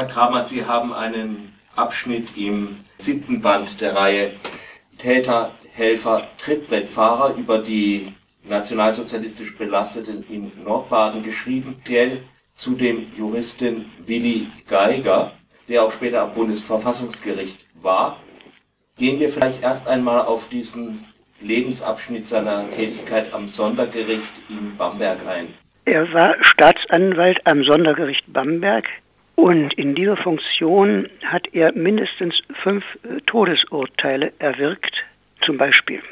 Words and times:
Herr 0.00 0.08
Kramer, 0.08 0.42
Sie 0.42 0.64
haben 0.64 0.94
einen 0.94 1.52
Abschnitt 1.76 2.34
im 2.34 2.78
siebten 2.96 3.42
Band 3.42 3.82
der 3.82 3.94
Reihe 3.94 4.30
Täter, 4.96 5.50
Helfer, 5.74 6.26
Trittbrettfahrer 6.38 7.36
über 7.36 7.58
die 7.58 8.14
nationalsozialistisch 8.48 9.58
Belasteten 9.58 10.24
in 10.30 10.52
Nordbaden 10.64 11.22
geschrieben, 11.22 11.76
speziell 11.82 12.22
zu 12.54 12.76
dem 12.76 13.12
Juristen 13.14 13.92
Willi 14.06 14.46
Geiger, 14.70 15.32
der 15.68 15.82
auch 15.82 15.92
später 15.92 16.22
am 16.22 16.32
Bundesverfassungsgericht 16.32 17.66
war. 17.82 18.16
Gehen 18.96 19.20
wir 19.20 19.28
vielleicht 19.28 19.62
erst 19.62 19.86
einmal 19.86 20.22
auf 20.22 20.48
diesen 20.48 21.04
Lebensabschnitt 21.42 22.26
seiner 22.26 22.70
Tätigkeit 22.70 23.34
am 23.34 23.46
Sondergericht 23.48 24.32
in 24.48 24.78
Bamberg 24.78 25.26
ein. 25.26 25.48
Er 25.84 26.10
war 26.14 26.36
Staatsanwalt 26.40 27.38
am 27.44 27.62
Sondergericht 27.64 28.24
Bamberg 28.32 28.86
und 29.40 29.72
in 29.72 29.94
dieser 29.94 30.18
Funktion 30.18 31.08
hat 31.24 31.48
er 31.54 31.72
mindestens 31.72 32.42
fünf 32.62 32.84
äh, 33.04 33.22
Todesurteile 33.22 34.34
erwirkt. 34.38 34.94
Zum 35.40 35.56
Beispiel 35.56 36.02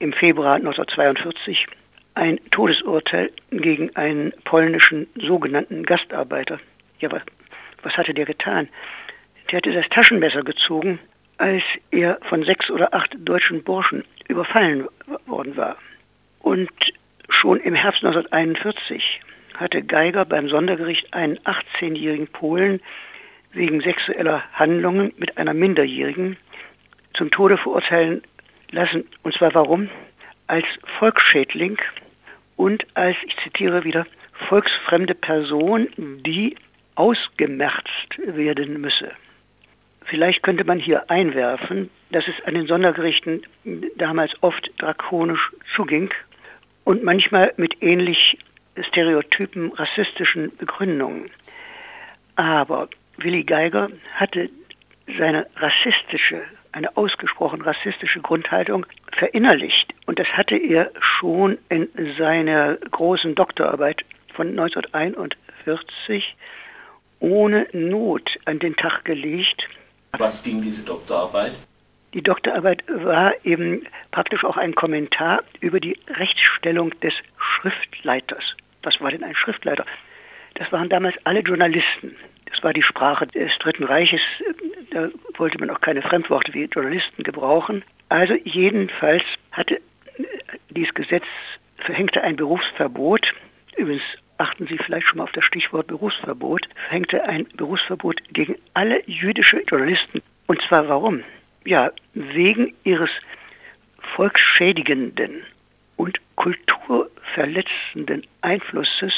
im 0.00 0.12
Februar 0.12 0.56
1942 0.56 1.68
ein 2.14 2.40
Todesurteil 2.50 3.30
gegen 3.52 3.94
einen 3.94 4.32
polnischen 4.44 5.06
sogenannten 5.14 5.84
Gastarbeiter. 5.84 6.58
Ja, 6.98 7.12
was, 7.12 7.22
was 7.84 7.96
hatte 7.96 8.14
der 8.14 8.26
getan? 8.26 8.68
Der 9.50 9.58
hatte 9.58 9.72
das 9.72 9.88
Taschenmesser 9.90 10.42
gezogen, 10.42 10.98
als 11.38 11.62
er 11.92 12.18
von 12.28 12.42
sechs 12.42 12.68
oder 12.68 12.92
acht 12.92 13.14
deutschen 13.16 13.62
Burschen 13.62 14.02
überfallen 14.26 14.88
worden 15.26 15.56
war. 15.56 15.76
Und 16.40 16.68
schon 17.28 17.60
im 17.60 17.76
Herbst 17.76 18.04
1941 18.04 19.20
hatte 19.54 19.82
Geiger 19.82 20.24
beim 20.24 20.48
Sondergericht 20.48 21.12
einen 21.12 21.38
18-jährigen 21.38 22.28
Polen 22.28 22.80
wegen 23.52 23.80
sexueller 23.80 24.42
Handlungen 24.52 25.12
mit 25.16 25.36
einer 25.36 25.54
Minderjährigen 25.54 26.36
zum 27.14 27.30
Tode 27.30 27.58
verurteilen 27.58 28.22
lassen. 28.70 29.04
Und 29.22 29.34
zwar 29.34 29.54
warum? 29.54 29.90
Als 30.46 30.66
Volksschädling 30.98 31.78
und 32.56 32.86
als, 32.94 33.16
ich 33.26 33.36
zitiere 33.42 33.84
wieder, 33.84 34.06
volksfremde 34.48 35.14
Person, 35.14 35.88
die 35.96 36.56
ausgemerzt 36.94 38.18
werden 38.18 38.80
müsse. 38.80 39.12
Vielleicht 40.04 40.42
könnte 40.42 40.64
man 40.64 40.78
hier 40.78 41.08
einwerfen, 41.10 41.90
dass 42.10 42.26
es 42.28 42.34
an 42.44 42.54
den 42.54 42.66
Sondergerichten 42.66 43.42
damals 43.96 44.32
oft 44.42 44.70
drakonisch 44.78 45.50
zuging 45.74 46.10
und 46.84 47.02
manchmal 47.04 47.52
mit 47.56 47.82
ähnlich 47.82 48.38
stereotypen 48.80 49.72
rassistischen 49.72 50.56
Begründungen. 50.56 51.30
Aber 52.36 52.88
Willi 53.18 53.44
Geiger 53.44 53.90
hatte 54.14 54.50
seine 55.18 55.46
rassistische, 55.56 56.42
eine 56.72 56.96
ausgesprochen 56.96 57.60
rassistische 57.60 58.20
Grundhaltung 58.20 58.86
verinnerlicht. 59.12 59.92
Und 60.06 60.18
das 60.18 60.28
hatte 60.28 60.56
er 60.56 60.90
schon 61.00 61.58
in 61.68 61.88
seiner 62.16 62.76
großen 62.76 63.34
Doktorarbeit 63.34 64.04
von 64.34 64.48
1941 64.48 66.36
ohne 67.20 67.68
Not 67.72 68.38
an 68.46 68.58
den 68.58 68.74
Tag 68.76 69.04
gelegt. 69.04 69.68
Was 70.18 70.42
ging 70.42 70.62
diese 70.62 70.84
Doktorarbeit? 70.84 71.52
Die 72.14 72.22
Doktorarbeit 72.22 72.82
war 72.88 73.32
eben 73.44 73.86
praktisch 74.10 74.44
auch 74.44 74.56
ein 74.56 74.74
Kommentar 74.74 75.42
über 75.60 75.80
die 75.80 75.98
Rechtsstellung 76.08 76.90
des 77.00 77.14
Schriftleiters. 77.38 78.56
Was 78.82 79.00
war 79.00 79.10
denn 79.10 79.24
ein 79.24 79.34
Schriftleiter? 79.34 79.84
Das 80.54 80.70
waren 80.72 80.88
damals 80.88 81.16
alle 81.24 81.40
Journalisten. 81.40 82.16
Das 82.46 82.62
war 82.62 82.72
die 82.72 82.82
Sprache 82.82 83.26
des 83.26 83.50
Dritten 83.58 83.84
Reiches. 83.84 84.20
Da 84.90 85.08
wollte 85.36 85.58
man 85.58 85.70
auch 85.70 85.80
keine 85.80 86.02
Fremdworte 86.02 86.52
wie 86.52 86.64
Journalisten 86.64 87.22
gebrauchen. 87.22 87.82
Also 88.08 88.34
jedenfalls 88.44 89.22
hatte 89.52 89.80
dieses 90.70 90.92
Gesetz 90.94 91.24
verhängte 91.78 92.22
ein 92.22 92.36
Berufsverbot. 92.36 93.32
Übrigens 93.76 94.02
achten 94.38 94.66
Sie 94.66 94.78
vielleicht 94.78 95.08
schon 95.08 95.18
mal 95.18 95.24
auf 95.24 95.32
das 95.32 95.44
Stichwort 95.44 95.86
Berufsverbot. 95.86 96.68
Verhängte 96.88 97.24
ein 97.24 97.46
Berufsverbot 97.56 98.20
gegen 98.32 98.56
alle 98.74 99.02
jüdische 99.06 99.62
Journalisten. 99.68 100.22
Und 100.46 100.60
zwar 100.68 100.88
warum? 100.88 101.22
Ja, 101.64 101.90
wegen 102.14 102.74
ihres 102.84 103.10
volksschädigenden 104.14 105.42
und 105.96 106.18
kulturverletzenden 107.32 108.26
Einflusses 108.40 109.14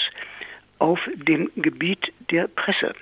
auf 0.79 1.01
dem 1.15 1.51
Gebiet 1.57 2.13
der 2.31 2.49
Presse. 2.49 2.95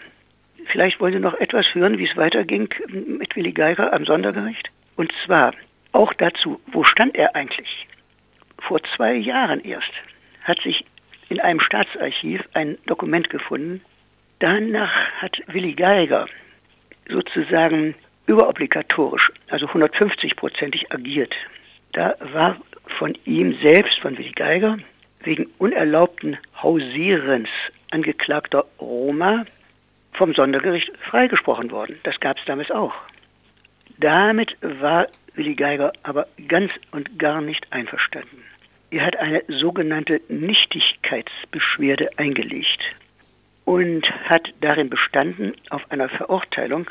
Vielleicht 0.67 1.01
wollen 1.01 1.15
Sie 1.15 1.19
noch 1.19 1.35
etwas 1.35 1.75
hören, 1.75 1.99
wie 1.99 2.07
es 2.07 2.17
weiterging 2.17 2.69
mit 2.89 3.35
Willi 3.35 3.53
Geiger 3.53 3.93
am 3.93 4.05
Sondergericht? 4.05 4.69
Und 4.97 5.13
zwar 5.25 5.53
auch 5.93 6.13
dazu, 6.15 6.61
wo 6.69 6.85
stand 6.85 7.17
er 7.17 7.35
eigentlich? 7.35 7.87
Vor 8.59 8.81
zwei 8.97 9.15
Jahren 9.15 9.61
erst 9.65 9.91
hat 10.45 10.61
sich 10.61 10.85
in 11.29 11.41
einem 11.41 11.61
Staatsarchiv 11.61 12.43
ein 12.55 12.79
Dokument 12.87 13.29
gefunden. 13.31 13.81
Danach 14.39 14.93
hat 15.21 15.41
Willi 15.49 15.73
Geiger 15.73 16.27
sozusagen 17.09 17.95
überobligatorisch, 18.27 19.33
also 19.49 19.67
150-prozentig 19.67 20.93
agiert. 20.93 21.35
Da 21.93 22.15
war 22.33 22.57
von 22.99 23.17
ihm 23.25 23.59
selbst, 23.61 23.99
von 23.99 24.17
Willi 24.17 24.33
Geiger, 24.33 24.79
wegen 25.25 25.47
unerlaubten 25.59 26.39
Hausierens 26.63 27.49
angeklagter 27.91 28.65
Roma 28.81 29.45
vom 30.13 30.35
Sondergericht 30.35 30.93
freigesprochen 30.99 31.71
worden. 31.71 31.99
Das 32.03 32.19
gab 32.21 32.39
es 32.39 32.45
damals 32.45 32.71
auch. 32.71 32.95
Damit 33.99 34.57
war 34.61 35.09
Willi 35.35 35.55
Geiger 35.55 35.93
aber 36.03 36.27
ganz 36.49 36.73
und 36.91 37.19
gar 37.19 37.41
nicht 37.41 37.67
einverstanden. 37.73 38.43
Er 38.91 39.07
hat 39.07 39.17
eine 39.17 39.43
sogenannte 39.49 40.21
Nichtigkeitsbeschwerde 40.29 42.11
eingelegt 42.19 42.83
und 43.65 44.11
hat 44.29 44.53
darin 44.61 44.91
bestanden 44.91 45.55
auf 45.71 45.91
einer 45.91 46.09
Verurteilung 46.09 46.91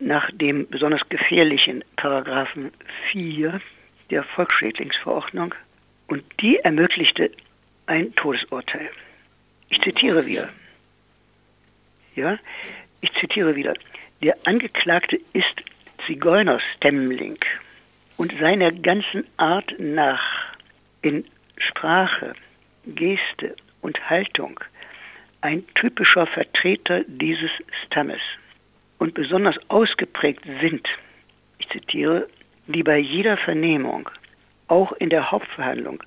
nach 0.00 0.30
dem 0.32 0.68
besonders 0.68 1.08
gefährlichen 1.08 1.84
Paragraphen 1.96 2.70
4 3.10 3.60
der 4.10 4.24
Volksschädlingsverordnung 4.24 5.54
und 6.08 6.22
die 6.40 6.56
ermöglichte 6.58 7.30
ein 7.88 8.14
Todesurteil. 8.14 8.90
Ich 9.70 9.80
zitiere 9.80 10.24
wieder. 10.26 10.48
Ja, 12.14 12.38
ich 13.00 13.12
zitiere 13.14 13.54
wieder. 13.56 13.74
Der 14.22 14.36
Angeklagte 14.44 15.20
ist 15.32 15.62
Zigeunerstämmling 16.06 17.38
und 18.16 18.34
seiner 18.40 18.72
ganzen 18.72 19.24
Art 19.36 19.74
nach 19.78 20.22
in 21.02 21.24
Sprache, 21.58 22.34
Geste 22.86 23.54
und 23.80 24.10
Haltung 24.10 24.58
ein 25.40 25.64
typischer 25.74 26.26
Vertreter 26.26 27.04
dieses 27.06 27.50
Stammes 27.86 28.20
und 28.98 29.14
besonders 29.14 29.56
ausgeprägt 29.68 30.44
sind, 30.60 30.88
ich 31.58 31.68
zitiere, 31.68 32.28
die 32.66 32.82
bei 32.82 32.98
jeder 32.98 33.36
Vernehmung, 33.36 34.10
auch 34.66 34.92
in 34.92 35.10
der 35.10 35.30
Hauptverhandlung, 35.30 36.02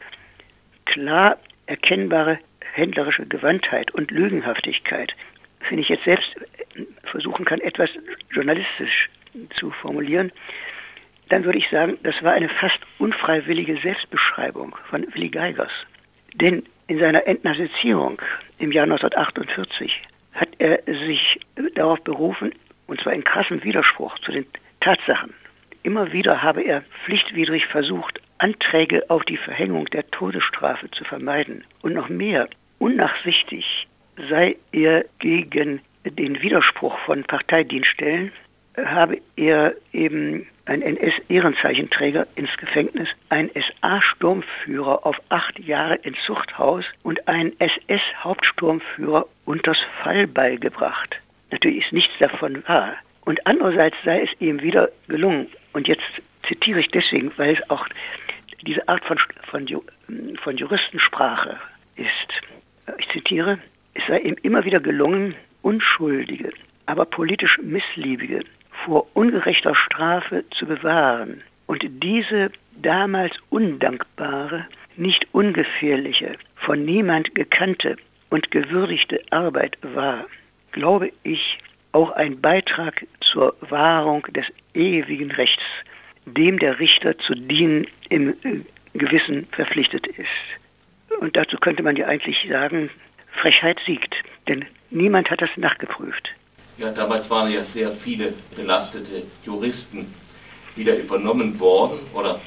klar 0.86 1.38
erkennbare 1.72 2.38
händlerische 2.74 3.26
Gewandtheit 3.26 3.92
und 3.92 4.12
Lügenhaftigkeit, 4.12 5.14
finde 5.62 5.82
ich 5.82 5.90
jetzt 5.90 6.04
selbst 6.04 6.36
äh, 6.76 6.84
versuchen 7.04 7.46
kann, 7.46 7.62
etwas 7.62 7.90
journalistisch 8.32 9.10
zu 9.56 9.72
formulieren, 9.72 10.32
dann 11.30 11.46
würde 11.46 11.58
ich 11.58 11.70
sagen, 11.70 11.98
das 12.04 12.22
war 12.22 12.34
eine 12.34 12.50
fast 12.50 12.80
unfreiwillige 13.00 13.78
Selbstbeschreibung 13.82 14.76
von 14.90 15.08
Willi 15.14 15.30
Geigers. 15.30 15.72
Denn 16.34 16.64
in 16.88 17.00
seiner 17.00 17.26
Entnazizierung 17.26 18.22
im 18.60 18.74
Jahr 18.74 18.84
1948 18.84 20.02
hat 20.34 20.50
er 20.58 20.82
sich 20.86 21.40
darauf 21.76 22.02
berufen, 22.02 22.52
und 22.88 23.00
zwar 23.00 23.14
in 23.14 23.24
krassem 23.24 23.64
Widerspruch 23.64 24.20
zu 24.20 24.34
den 24.34 24.46
Tatsachen. 24.82 25.34
Immer 25.84 26.12
wieder 26.12 26.44
habe 26.44 26.64
er 26.64 26.84
pflichtwidrig 27.06 27.66
versucht, 27.68 28.20
Anträge 28.42 29.08
auf 29.10 29.24
die 29.26 29.38
Verhängung 29.38 29.86
der 29.86 30.10
Todesstrafe 30.12 30.90
zu 30.92 31.04
vermeiden. 31.04 31.64
Und 31.82 31.94
noch 31.94 32.10
mehr, 32.10 32.50
unnachsichtig 32.80 33.88
sei 34.30 34.56
er 34.72 35.06
gegen 35.20 35.82
den 36.06 36.42
Widerspruch 36.42 36.98
von 37.00 37.24
Parteidienststellen, 37.24 38.32
habe 38.78 39.20
er 39.36 39.74
eben 39.94 40.48
ein 40.66 40.82
NS-Ehrenzeichenträger 40.82 42.26
ins 42.36 42.56
Gefängnis, 42.58 43.10
ein 43.30 43.52
SA-Sturmführer 43.54 45.06
auf 45.06 45.22
acht 45.30 45.60
Jahre 45.60 45.96
ins 45.96 46.18
Zuchthaus 46.26 46.86
und 47.04 47.28
einen 47.28 47.54
SS-Hauptsturmführer 47.60 49.26
unters 49.46 49.80
Fallbeil 50.02 50.58
gebracht. 50.58 51.16
Natürlich 51.52 51.86
ist 51.86 51.94
nichts 51.94 52.14
davon 52.20 52.64
wahr. 52.68 52.96
Und 53.26 53.46
andererseits 53.46 53.98
sei 54.04 54.22
es 54.22 54.30
ihm 54.40 54.62
wieder 54.62 54.90
gelungen, 55.08 55.48
und 55.74 55.88
jetzt 55.88 56.02
zitiere 56.48 56.80
ich 56.80 56.90
deswegen, 56.90 57.32
weil 57.38 57.54
es 57.54 57.70
auch 57.70 57.88
diese 58.62 58.88
Art 58.88 59.04
von, 59.06 59.18
von, 59.50 59.68
von 60.44 60.58
Juristensprache 60.58 61.58
ist. 61.96 62.08
Ich 62.98 63.10
zitiere, 63.10 63.60
es 63.94 64.04
sei 64.08 64.20
ihm 64.20 64.38
immer 64.42 64.64
wieder 64.66 64.80
gelungen, 64.80 65.36
Unschuldige 65.62 66.52
aber 66.92 67.06
politisch 67.06 67.58
Missliebige 67.60 68.42
vor 68.86 69.08
ungerechter 69.14 69.76
Strafe 69.76 70.44
zu 70.52 70.66
bewahren 70.66 71.42
und 71.68 71.84
diese 72.04 72.52
damals 72.82 73.34
undankbare, 73.50 74.66
nicht 74.98 75.26
ungefährliche, 75.32 76.36
von 76.56 76.84
niemand 76.84 77.34
gekannte 77.34 77.96
und 78.30 78.52
gewürdigte 78.52 79.22
Arbeit 79.30 79.78
war, 79.82 80.26
glaube 80.74 81.14
ich, 81.24 81.60
auch 81.94 82.12
ein 82.12 82.42
Beitrag 82.42 83.06
zur 83.22 83.56
Wahrung 83.62 84.24
des 84.34 84.46
ewigen 84.74 85.32
Rechts, 85.32 85.64
dem 86.26 86.60
der 86.60 86.80
Richter 86.80 87.18
zu 87.20 87.34
dienen 87.34 87.88
im 88.10 88.30
äh, 88.44 88.62
Gewissen 88.94 89.48
verpflichtet 89.52 90.08
ist. 90.08 90.28
Und 91.20 91.36
dazu 91.36 91.58
könnte 91.58 91.84
man 91.84 91.96
ja 91.96 92.08
eigentlich 92.08 92.48
sagen, 92.50 92.90
Frechheit 93.42 93.80
siegt, 93.86 94.16
denn 94.48 94.66
niemand 94.90 95.30
hat 95.30 95.42
das 95.42 95.50
nachgeprüft. 95.56 96.30
Ja, 96.78 96.92
damals 96.92 97.30
waren 97.30 97.52
ja 97.52 97.64
sehr 97.64 97.92
viele 97.92 98.34
belastete 98.56 99.24
Juristen 99.46 100.14
wieder 100.76 100.98
übernommen 100.98 101.60
worden 101.60 102.00
oder 102.14 102.40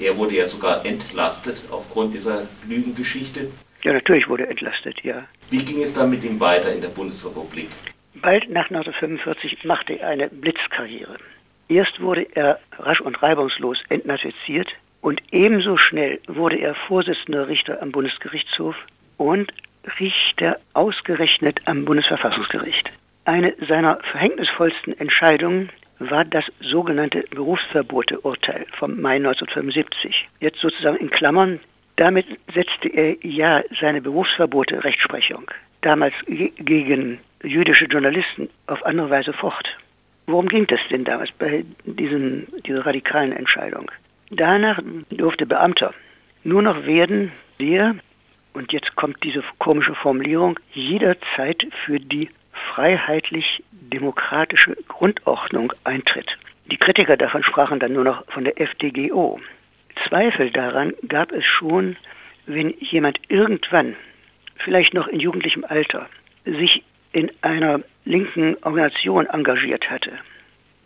er 0.00 0.16
wurde 0.16 0.36
ja 0.36 0.46
sogar 0.46 0.84
entlastet 0.84 1.62
aufgrund 1.70 2.14
dieser 2.14 2.46
Lügengeschichte. 2.66 3.50
Ja, 3.82 3.92
natürlich 3.92 4.28
wurde 4.28 4.46
entlastet, 4.46 5.02
ja. 5.02 5.24
Wie 5.50 5.64
ging 5.64 5.82
es 5.82 5.92
dann 5.92 6.10
mit 6.10 6.24
ihm 6.24 6.38
weiter 6.38 6.72
in 6.72 6.80
der 6.80 6.88
Bundesrepublik? 6.88 7.68
Bald 8.14 8.48
nach 8.50 8.70
1945 8.70 9.64
machte 9.64 9.98
er 9.98 10.08
eine 10.08 10.28
Blitzkarriere. 10.28 11.16
Erst 11.72 12.02
wurde 12.02 12.26
er 12.34 12.58
rasch 12.78 13.00
und 13.00 13.22
reibungslos 13.22 13.82
entnazifiziert 13.88 14.68
und 15.00 15.22
ebenso 15.30 15.78
schnell 15.78 16.20
wurde 16.26 16.56
er 16.56 16.74
Vorsitzender 16.74 17.48
Richter 17.48 17.80
am 17.80 17.92
Bundesgerichtshof 17.92 18.76
und 19.16 19.50
Richter 19.98 20.58
ausgerechnet 20.74 21.62
am 21.64 21.86
Bundesverfassungsgericht. 21.86 22.90
Eine 23.24 23.54
seiner 23.66 24.00
verhängnisvollsten 24.10 25.00
Entscheidungen 25.00 25.70
war 25.98 26.26
das 26.26 26.44
sogenannte 26.60 27.24
Berufsverbote-Urteil 27.30 28.66
vom 28.76 29.00
Mai 29.00 29.16
1975. 29.16 30.28
Jetzt 30.40 30.58
sozusagen 30.58 30.98
in 30.98 31.08
Klammern. 31.08 31.58
Damit 31.96 32.26
setzte 32.52 32.88
er 32.88 33.16
ja 33.22 33.62
seine 33.80 34.02
Berufsverbote-Rechtsprechung 34.02 35.50
damals 35.80 36.12
gegen 36.26 37.18
jüdische 37.42 37.86
Journalisten 37.86 38.50
auf 38.66 38.84
andere 38.84 39.08
Weise 39.08 39.32
fort. 39.32 39.74
Worum 40.26 40.48
ging 40.48 40.66
es 40.70 40.80
denn 40.90 41.04
damals 41.04 41.30
bei 41.32 41.64
diesen, 41.84 42.46
dieser 42.64 42.86
radikalen 42.86 43.32
Entscheidung? 43.32 43.90
Danach 44.30 44.80
durfte 45.10 45.44
Beamter 45.46 45.92
nur 46.44 46.62
noch 46.62 46.86
werden, 46.86 47.32
der, 47.60 47.96
und 48.52 48.72
jetzt 48.72 48.96
kommt 48.96 49.22
diese 49.22 49.44
komische 49.58 49.94
Formulierung, 49.94 50.58
jederzeit 50.72 51.64
für 51.84 52.00
die 52.00 52.28
freiheitlich-demokratische 52.74 54.76
Grundordnung 54.88 55.72
eintritt. 55.84 56.36
Die 56.66 56.76
Kritiker 56.76 57.16
davon 57.16 57.42
sprachen 57.42 57.78
dann 57.78 57.92
nur 57.92 58.04
noch 58.04 58.24
von 58.30 58.44
der 58.44 58.60
FDGO. 58.60 59.40
Zweifel 60.08 60.50
daran 60.50 60.92
gab 61.08 61.32
es 61.32 61.44
schon, 61.44 61.96
wenn 62.46 62.74
jemand 62.78 63.18
irgendwann, 63.28 63.96
vielleicht 64.56 64.94
noch 64.94 65.08
in 65.08 65.20
jugendlichem 65.20 65.64
Alter, 65.64 66.08
sich 66.44 66.82
in 67.12 67.30
einer 67.42 67.80
linken 68.04 68.56
Organisation 68.62 69.26
engagiert 69.26 69.90
hatte. 69.90 70.12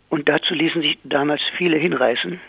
Und 0.09 0.29
dazu 0.29 0.53
ließen 0.53 0.81
sich 0.81 0.97
damals 1.03 1.41
viele 1.57 1.77
hinreißen, 1.77 2.39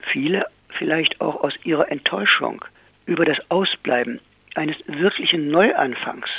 viele 0.00 0.46
vielleicht 0.68 1.20
auch 1.20 1.42
aus 1.42 1.54
ihrer 1.64 1.90
Enttäuschung 1.90 2.64
über 3.06 3.24
das 3.24 3.38
Ausbleiben 3.50 4.20
eines 4.54 4.76
wirklichen 4.86 5.48
Neuanfangs 5.48 6.30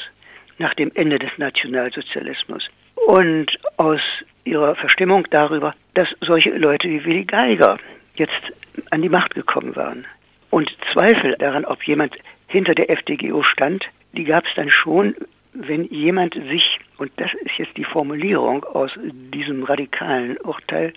nach 0.58 0.74
dem 0.74 0.92
Ende 0.96 1.20
des 1.20 1.32
Nationalsozialismus 1.38 2.70
und 3.08 3.48
aus 3.78 4.02
ihrer 4.44 4.76
Verstimmung 4.76 5.28
darüber, 5.30 5.76
dass 5.94 6.08
solche 6.22 6.52
Leute 6.52 6.88
wie 6.90 7.04
Willy 7.04 7.26
Geiger 7.26 7.78
jetzt 8.16 8.54
an 8.92 9.02
die 9.02 9.10
Macht 9.10 9.36
gekommen 9.36 9.76
waren. 9.76 10.06
Und 10.50 10.72
Zweifel 10.94 11.36
daran, 11.40 11.66
ob 11.66 11.84
jemand 11.84 12.16
hinter 12.48 12.76
der 12.76 12.90
FDGO 12.90 13.44
stand, 13.44 13.86
die 14.14 14.26
gab 14.26 14.46
es 14.46 14.54
dann 14.56 14.72
schon, 14.72 15.16
wenn 15.54 15.86
jemand 15.86 16.34
sich, 16.34 16.80
und 16.98 17.12
das 17.18 17.34
ist 17.34 17.58
jetzt 17.58 17.78
die 17.78 17.84
Formulierung 17.84 18.64
aus 18.64 18.92
diesem 19.04 19.64
radikalen 19.64 20.38
Urteil 20.38 20.94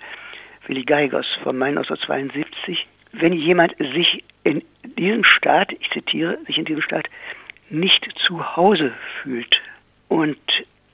Willy 0.67 0.83
Geigers 0.83 1.27
vom 1.43 1.57
Mai 1.57 1.69
1972, 1.69 2.87
wenn 3.11 3.33
jemand 3.33 3.75
sich 3.77 4.23
in 4.43 4.63
diesem 4.83 5.23
Staat, 5.23 5.71
ich 5.73 5.89
zitiere, 5.91 6.37
sich 6.47 6.57
in 6.57 6.65
diesem 6.65 6.81
Staat 6.81 7.07
nicht 7.69 8.07
zu 8.17 8.55
Hause 8.55 8.93
fühlt. 9.21 9.61
Und 10.07 10.37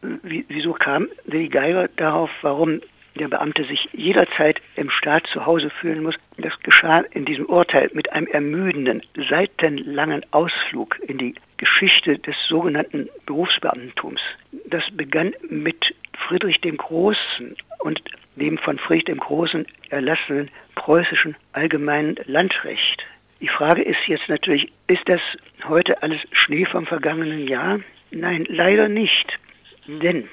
wieso 0.02 0.74
kam 0.74 1.08
Willy 1.26 1.50
Geiger 1.50 1.88
darauf, 1.96 2.30
warum 2.42 2.82
der 3.16 3.28
Beamte 3.28 3.64
sich 3.66 3.90
jederzeit 3.94 4.62
im 4.76 4.90
Staat 4.90 5.28
zu 5.28 5.46
Hause 5.46 5.70
fühlen 5.70 6.04
muss. 6.04 6.16
Das 6.38 6.58
geschah 6.62 7.00
in 7.12 7.26
diesem 7.26 7.46
Urteil 7.46 7.90
mit 7.94 8.12
einem 8.14 8.28
ermüdenden, 8.28 9.02
seitenlangen 9.30 10.26
Ausflug 10.32 11.00
in 11.08 11.18
die 11.18 11.36
Geschichte 11.58 12.18
des 12.20 12.36
sogenannten 12.48 13.10
Berufsbeamtentums. 13.26 14.22
Das 14.66 14.84
begann 14.92 15.34
mit 15.50 15.94
Friedrich 16.28 16.62
dem 16.62 16.78
Großen 16.78 17.56
und 17.80 18.02
dem 18.36 18.58
von 18.58 18.78
Friedrich 18.78 19.06
dem 19.06 19.20
Großen 19.20 19.66
erlassenen 19.90 20.50
preußischen 20.76 21.36
allgemeinen 21.54 22.16
Landrecht. 22.26 23.04
Die 23.42 23.48
Frage 23.48 23.82
ist 23.82 24.00
jetzt 24.08 24.30
natürlich, 24.30 24.72
ist 24.88 25.08
das 25.08 25.22
heute 25.68 26.02
alles 26.02 26.20
Schnee 26.32 26.66
vom 26.66 26.86
vergangenen 26.86 27.48
Jahr? 27.48 27.80
Nein, 28.12 28.46
leider 28.48 28.88
nicht. 28.88 29.40
Denn 29.88 30.28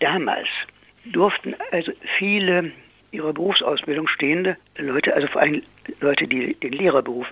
damals 0.00 0.48
durften 1.12 1.54
also 1.70 1.92
viele 2.18 2.72
ihrer 3.12 3.32
Berufsausbildung 3.32 4.08
stehende 4.08 4.56
Leute, 4.78 5.14
also 5.14 5.26
vor 5.28 5.40
allem 5.40 5.62
Leute, 6.00 6.26
die 6.26 6.54
den 6.54 6.72
Lehrerberuf 6.72 7.26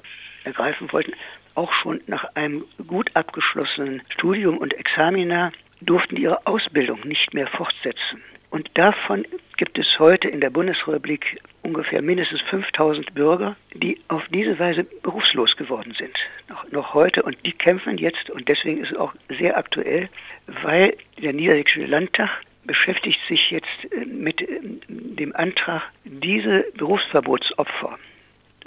ergreifen 0.44 0.90
wollten, 0.92 1.12
auch 1.54 1.72
schon 1.72 2.00
nach 2.06 2.24
einem 2.34 2.64
gut 2.88 3.10
abgeschlossenen 3.14 4.02
Studium 4.10 4.58
und 4.58 4.74
Examina 4.74 5.52
durften 5.80 6.16
ihre 6.16 6.46
Ausbildung 6.46 7.00
nicht 7.04 7.34
mehr 7.34 7.46
fortsetzen. 7.46 8.22
Und 8.50 8.70
davon 8.74 9.26
gibt 9.56 9.78
es 9.78 9.98
heute 9.98 10.28
in 10.28 10.40
der 10.40 10.50
Bundesrepublik 10.50 11.40
ungefähr 11.62 12.00
mindestens 12.02 12.40
5000 12.42 13.12
Bürger, 13.14 13.56
die 13.74 14.00
auf 14.08 14.22
diese 14.28 14.56
Weise 14.58 14.84
berufslos 14.84 15.56
geworden 15.56 15.92
sind. 15.98 16.16
Noch, 16.48 16.70
noch 16.70 16.94
heute. 16.94 17.22
Und 17.24 17.36
die 17.44 17.52
kämpfen 17.52 17.98
jetzt, 17.98 18.30
und 18.30 18.48
deswegen 18.48 18.82
ist 18.82 18.92
es 18.92 18.96
auch 18.96 19.12
sehr 19.38 19.56
aktuell, 19.56 20.08
weil 20.46 20.96
der 21.20 21.32
Niedersächsische 21.32 21.86
Landtag 21.86 22.30
beschäftigt 22.66 23.20
sich 23.28 23.50
jetzt 23.50 23.92
äh, 23.92 24.04
mit 24.04 24.40
äh, 24.42 24.60
dem 24.88 25.34
Antrag, 25.36 25.82
diese 26.04 26.64
Berufsverbotsopfer, 26.76 27.98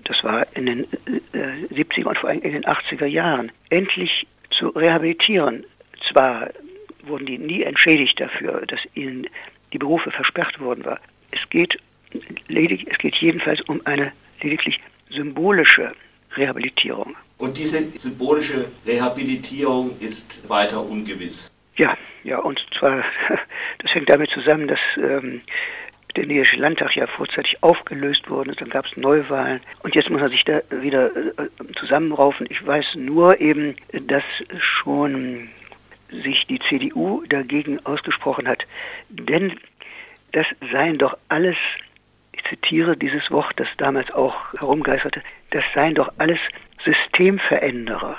das 0.04 0.24
war 0.24 0.46
in 0.56 0.68
den 0.68 0.86
70er 1.34 2.02
äh, 2.02 2.04
und 2.04 2.18
vor 2.18 2.30
allem 2.30 2.42
in 2.42 2.54
den 2.54 2.66
80er 2.66 3.06
Jahren, 3.06 3.52
endlich 3.70 4.28
zu 4.52 4.70
rehabilitieren. 4.70 5.66
Zwar 6.08 6.50
wurden 7.04 7.26
die 7.26 7.38
nie 7.38 7.64
entschädigt 7.64 8.20
dafür, 8.20 8.66
dass 8.68 8.80
ihnen 8.94 9.28
die 9.74 9.78
Berufe 9.78 10.12
versperrt 10.12 10.60
worden 10.60 10.86
war. 10.86 11.00
Es 11.32 11.50
geht, 11.50 11.78
ledig, 12.48 12.88
es 12.90 12.98
geht 12.98 13.16
jedenfalls 13.16 13.62
um 13.62 13.82
eine 13.86 14.12
lediglich 14.42 14.80
symbolische 15.10 15.92
Rehabilitierung. 16.36 17.16
Und 17.38 17.58
diese 17.58 17.84
symbolische 17.98 18.66
Rehabilitierung 18.86 20.00
ist 20.00 20.48
weiter 20.50 20.84
ungewiss. 20.84 21.50
Ja, 21.78 21.98
ja, 22.24 22.40
und 22.40 22.64
zwar, 22.78 23.04
das 23.80 23.94
hängt 23.94 24.10
damit 24.10 24.32
zusammen, 24.32 24.68
dass 24.68 24.80
ähm, 24.98 25.42
der 26.16 26.26
Niederländische 26.26 26.58
Landtag 26.58 26.96
ja 26.96 27.06
vorzeitig 27.06 27.62
aufgelöst 27.62 28.30
worden 28.30 28.50
ist, 28.50 28.62
dann 28.62 28.70
gab 28.70 28.86
es 28.86 28.98
Neuwahlen 28.98 29.62
und 29.84 29.94
jetzt 29.94 30.10
muss 30.10 30.20
man 30.20 30.32
sich 30.32 30.44
da 30.44 30.62
wieder 30.72 31.16
äh, 31.16 31.48
zusammenraufen. 31.80 32.48
Ich 32.50 32.66
weiß 32.66 32.96
nur 32.96 33.40
eben, 33.40 33.76
dass 34.08 34.24
schon 34.60 35.50
sich 36.10 36.48
die 36.48 36.60
CDU 36.60 37.24
dagegen 37.28 37.86
ausgesprochen 37.86 38.48
hat. 38.48 38.64
Denn 39.10 39.60
das 40.32 40.48
seien 40.72 40.98
doch 40.98 41.18
alles, 41.30 41.58
ich 42.32 42.44
zitiere 42.46 42.98
dieses 42.98 43.30
Wort, 43.30 43.54
das 43.60 43.68
damals 43.78 44.12
auch 44.12 44.36
herumgeisterte, 44.60 45.22
das 45.52 45.64
seien 45.76 45.96
doch 45.96 46.12
alles 46.18 46.40
Systemveränderer. 46.84 48.18